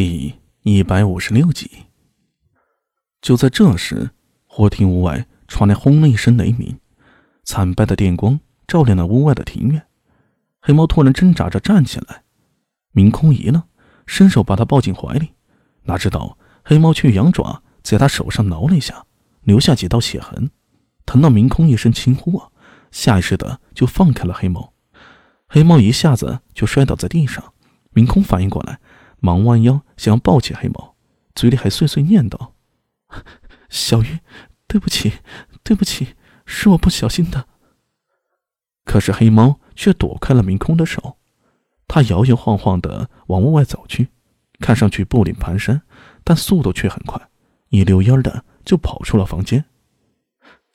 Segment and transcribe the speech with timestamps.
[0.00, 1.68] 第一百五十六集。
[3.20, 4.10] 就在这时，
[4.46, 6.78] 忽听屋外传来轰的一声雷鸣，
[7.42, 8.38] 惨白的电光
[8.68, 9.88] 照亮了屋外的庭院。
[10.60, 12.22] 黑猫突然挣扎着站起来，
[12.92, 13.60] 明空一愣，
[14.06, 15.30] 伸手把他抱进怀里，
[15.82, 19.04] 哪知道黑猫却扬爪在他手上挠了一下，
[19.40, 20.52] 留下几道血痕，
[21.06, 22.50] 疼到明空一声轻呼啊，
[22.92, 24.72] 下意识的就放开了黑猫。
[25.48, 27.52] 黑猫一下子就摔倒在地上，
[27.90, 28.78] 明空反应过来。
[29.20, 30.96] 忙弯腰想要抱起黑猫，
[31.34, 32.54] 嘴里还碎碎念道
[33.68, 34.18] ：“小玉，
[34.66, 35.14] 对不起，
[35.62, 36.14] 对不起，
[36.46, 37.46] 是我不小心的。”
[38.84, 41.18] 可是黑猫却躲开了明空的手，
[41.86, 44.08] 它摇摇晃晃的往屋外走去，
[44.60, 45.82] 看上去步履蹒跚，
[46.24, 47.28] 但速度却很快，
[47.68, 49.64] 一溜烟的就跑出了房间。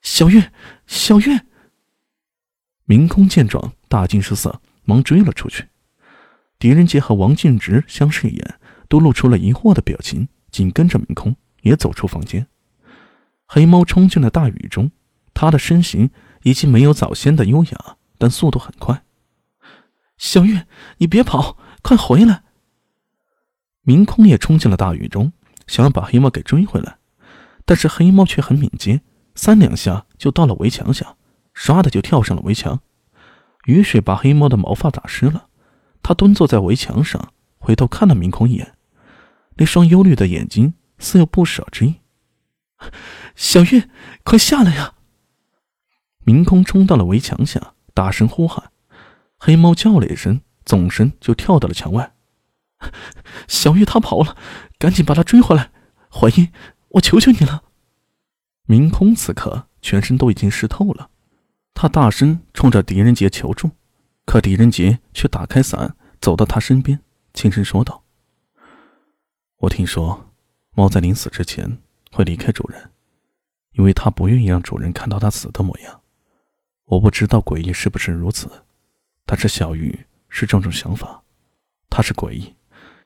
[0.01, 0.51] 小月，
[0.85, 1.45] 小月！
[2.85, 5.69] 明空见状大惊失色，忙追了出去。
[6.63, 8.55] 狄仁杰和王静直相视一眼，
[8.87, 12.47] 都露出了疑惑的表情，紧跟着明空也走出房间。
[13.45, 14.89] 黑猫冲进了大雨中，
[15.33, 16.09] 他的身形
[16.43, 19.03] 已经没有早先的优雅，但速度很快。
[20.17, 20.65] 小月，
[20.99, 22.43] 你别跑，快回来！
[23.81, 25.33] 明空也冲进了大雨中，
[25.67, 26.95] 想要把黑猫给追回来，
[27.65, 29.01] 但是黑猫却很敏捷，
[29.35, 31.17] 三两下就到了围墙下，
[31.53, 32.79] 唰的就跳上了围墙。
[33.65, 35.47] 雨水把黑猫的毛发打湿了。
[36.03, 38.75] 他蹲坐在围墙上，回头看了明空一眼，
[39.55, 41.95] 那双忧虑的眼睛似有不舍之意。
[43.35, 43.89] 小月，
[44.23, 44.95] 快下来呀！
[46.25, 48.71] 明空冲到了围墙下，大声呼喊。
[49.39, 52.13] 黑猫叫了一声，纵身就跳到了墙外。
[53.47, 54.35] 小月，他跑了，
[54.77, 55.71] 赶紧把他追回来！
[56.11, 56.51] 怀英，
[56.89, 57.63] 我求求你了！
[58.65, 61.09] 明空此刻全身都已经湿透了，
[61.73, 63.71] 他大声冲着狄仁杰求助。
[64.25, 66.99] 可狄仁杰却打开伞，走到他身边，
[67.33, 68.03] 轻声说道
[69.57, 70.33] ：“我听说，
[70.71, 71.79] 猫在临死之前
[72.11, 72.91] 会离开主人，
[73.73, 76.01] 因为它不愿意让主人看到它死的模样。
[76.85, 78.49] 我不知道诡异是不是如此，
[79.25, 81.23] 但是小玉是这种想法。
[81.89, 82.55] 它是诡异，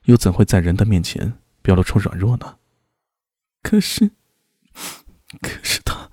[0.03, 2.57] 又怎会在人的面前表露出软弱呢？
[3.63, 4.11] 可是，
[5.41, 6.09] 可是他……”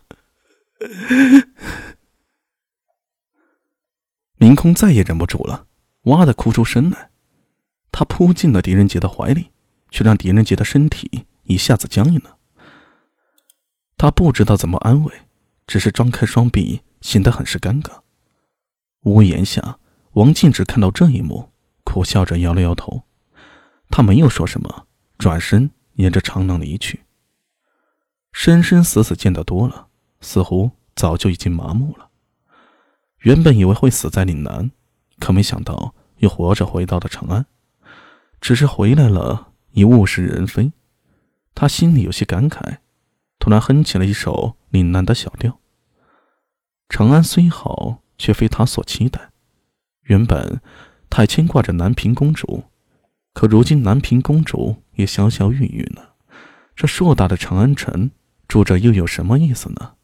[4.45, 5.65] 明空再也忍不住了，
[6.03, 7.09] 哇的哭出声来。
[7.91, 9.51] 他扑进了狄仁杰的怀里，
[9.91, 12.37] 却让狄仁杰的身体一下子僵硬了。
[13.97, 15.15] 他不知道怎么安慰，
[15.67, 18.01] 只是张开双臂，显得很是尴尬。
[19.05, 19.79] 屋檐下，
[20.13, 21.49] 王静只看到这一幕，
[21.83, 23.05] 苦笑着摇了摇头。
[23.89, 27.01] 他没有说什么，转身沿着长廊离去。
[28.31, 29.87] 生生死死见得多了，
[30.21, 32.11] 似乎早就已经麻木了。
[33.25, 34.71] 原本以为会死在岭南，
[35.19, 37.47] 可没想到又活着回到了长安。
[38.39, 40.73] 只是回来了，已物是人非。
[41.55, 42.79] 他心里有些感慨，
[43.39, 45.59] 突然哼起了一首岭南的小调。
[46.91, 49.31] 长安虽好，却非他所期待。
[50.03, 50.61] 原本
[51.09, 52.65] 他牵挂着南平公主，
[53.33, 56.17] 可如今南平公主也消消郁郁了。
[56.77, 58.11] 这硕大的长安城
[58.47, 59.95] 住着又有什么意思呢？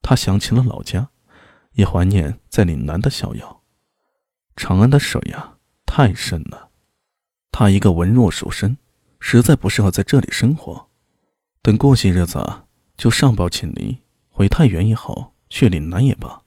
[0.00, 1.09] 他想起了老家。
[1.72, 3.62] 也怀念在岭南的逍遥。
[4.56, 5.54] 长安的水呀，
[5.86, 6.70] 太深了。
[7.52, 8.76] 他一个文弱书生，
[9.18, 10.88] 实在不适合在这里生活。
[11.62, 12.62] 等过些日子，
[12.96, 13.98] 就上报请离，
[14.28, 16.42] 回太原也好，去岭南也罢，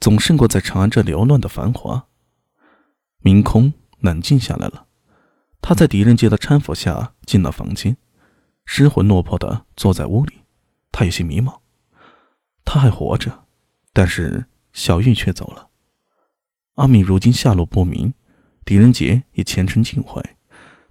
[0.00, 2.06] 总胜过在长安这缭乱的繁华。
[3.20, 4.86] 明空冷静下来了，
[5.60, 7.96] 他在狄仁杰的搀扶下进了房间，
[8.64, 10.38] 失魂落魄的坐在屋里。
[10.92, 11.58] 他有些迷茫，
[12.64, 13.47] 他还活着。
[13.98, 15.70] 但是小玉却走了，
[16.74, 18.14] 阿敏如今下落不明，
[18.64, 20.36] 狄仁杰也前程尽毁，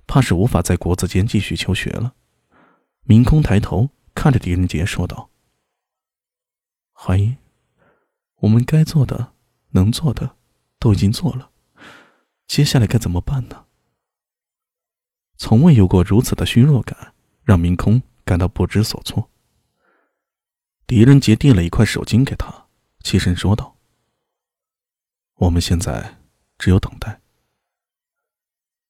[0.06, 2.16] 怕是无法在国子监继续求学了。
[3.04, 5.30] 明空抬头看着狄仁杰说道
[6.92, 7.38] ：“怀疑，
[8.40, 9.32] 我们该做的、
[9.70, 10.36] 能做的
[10.78, 11.52] 都已经做了，
[12.46, 13.68] 接下来该怎么办呢？”
[15.40, 17.14] 从未有过如此的虚弱感，
[17.46, 19.30] 让明空感到不知所措。
[20.86, 22.67] 狄仁杰递了一块手巾给他。
[23.08, 23.78] 起身说道
[25.36, 26.18] ：“我们现在
[26.58, 27.22] 只有等待。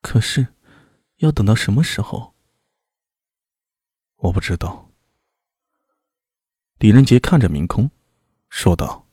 [0.02, 0.56] 可是，
[1.18, 2.34] 要等到什么时候？
[4.16, 4.90] 我不知道。”
[6.80, 7.92] 狄仁杰看着明空，
[8.50, 9.08] 说道：“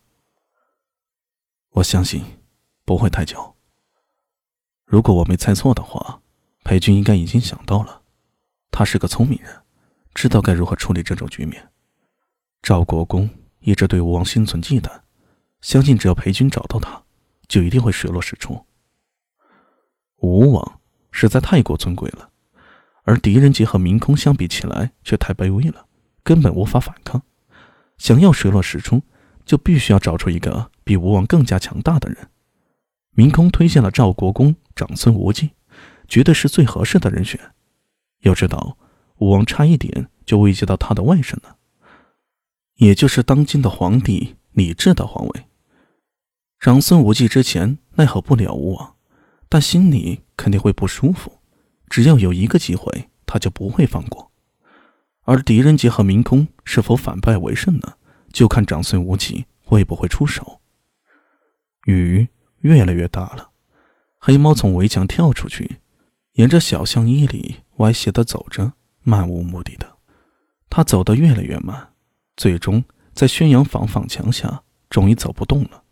[1.76, 2.24] 我相信
[2.86, 3.58] 不会太久。
[4.86, 6.22] 如果我没猜错的话，
[6.62, 8.04] 裴军应该已经想到了。
[8.70, 9.64] 他是个聪明人，
[10.14, 11.70] 知道该如何处理这种局面。
[12.62, 13.28] 赵国公。”
[13.64, 14.90] 一直对吴王心存忌惮，
[15.62, 17.02] 相信只要裴军找到他，
[17.48, 18.66] 就一定会水落石出。
[20.18, 20.80] 吴王
[21.10, 22.28] 实在太过尊贵了，
[23.04, 25.86] 而狄仁杰和明空相比起来却太卑微了，
[26.22, 27.22] 根本无法反抗。
[27.96, 29.02] 想要水落石出，
[29.46, 32.28] 就必须要找出一个比吴王更加强大的人。
[33.12, 35.52] 明空推荐了赵国公长孙无忌，
[36.06, 37.40] 绝对是最合适的人选。
[38.20, 38.76] 要知道，
[39.16, 41.56] 吴王差一点就危及到他的外甥了，
[42.76, 45.44] 也就是当今的皇帝李治的皇位。
[46.58, 48.96] 长孙无忌之前奈何不了吴王，
[49.48, 51.38] 但心里肯定会不舒服。
[51.88, 54.32] 只要有一个机会，他就不会放过。
[55.22, 57.94] 而狄仁杰和明空是否反败为胜呢？
[58.32, 60.60] 就看长孙无忌会不会出手。
[61.86, 62.28] 雨
[62.60, 63.50] 越来越大了，
[64.18, 65.76] 黑猫从围墙跳出去，
[66.32, 68.72] 沿着小巷一里歪斜的走着，
[69.02, 69.98] 漫无目的的。
[70.68, 71.93] 他走得越来越慢，
[72.36, 75.82] 最终在宣阳坊坊墙下，终于走不动了。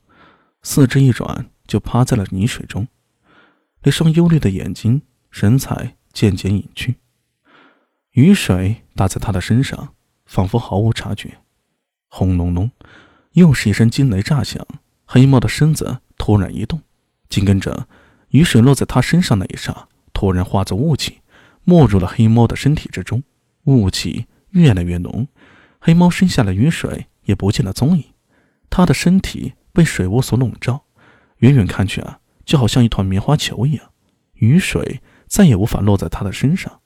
[0.63, 2.87] 四肢一软，就趴在了泥水中，
[3.83, 6.97] 那双忧虑的眼睛，神采渐渐隐去。
[8.13, 9.95] 雨水打在他的身上，
[10.27, 11.39] 仿佛毫无察觉。
[12.09, 12.71] 轰隆隆，
[13.33, 14.67] 又是一声惊雷炸响，
[15.07, 16.83] 黑猫的身子突然一动，
[17.29, 17.89] 紧跟着，
[18.29, 21.21] 雨水落在他身上那一刹，突然化作雾气，
[21.65, 23.23] 没入了黑猫的身体之中。
[23.65, 25.27] 雾气越来越浓，
[25.85, 28.05] 黑猫身下的雨水也不见了踪影，
[28.71, 29.55] 它的身体。
[29.75, 30.85] 被水雾所笼罩，
[31.39, 33.91] 远远看去啊，就好像一团棉花球一样。
[34.35, 36.83] 雨水再也无法落在它的身上。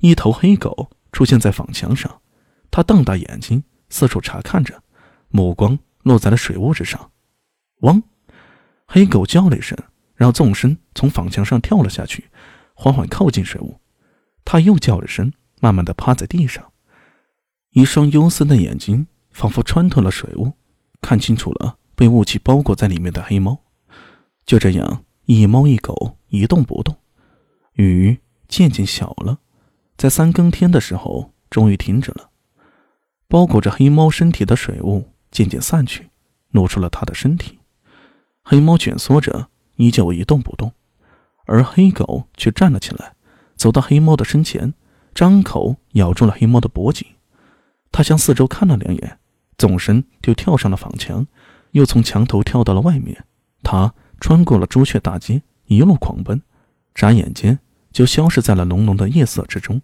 [0.00, 2.20] 一头黑狗出现在坊墙上，
[2.70, 4.82] 它瞪大眼睛四处查看着，
[5.30, 7.10] 目光落在了水雾之上。
[7.80, 8.02] 汪！
[8.86, 9.74] 黑狗叫了一声，
[10.14, 12.28] 然后纵身从坊墙上跳了下去，
[12.74, 13.80] 缓缓靠近水雾。
[14.44, 15.32] 它又叫了声，
[15.62, 16.72] 慢慢的趴在地上，
[17.76, 20.50] 一双幽深的眼睛仿佛穿透了水雾，
[21.02, 21.76] 看清楚了。
[21.94, 23.58] 被雾气包裹在里面的黑猫，
[24.46, 26.96] 就这样一猫一狗一动不动。
[27.74, 28.18] 雨
[28.48, 29.40] 渐渐小了，
[29.98, 32.30] 在三更天的时候终于停止了。
[33.28, 36.08] 包裹着黑猫身体的水雾渐渐散去，
[36.52, 37.58] 露出了它的身体。
[38.42, 40.72] 黑猫蜷缩着，依旧一动不动，
[41.44, 43.14] 而黑狗却站了起来，
[43.54, 44.72] 走到黑猫的身前，
[45.14, 47.06] 张口咬住了黑猫的脖颈。
[47.96, 49.18] 他向四周看了两眼，
[49.56, 51.26] 纵身就跳上了房墙。
[51.70, 53.24] 又从墙头跳到了外面，
[53.62, 56.42] 他穿过了朱雀大街，一路狂奔，
[56.94, 57.58] 眨眼间
[57.90, 59.80] 就消失在了浓浓的夜色之中。